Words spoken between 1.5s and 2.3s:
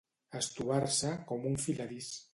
un filadís.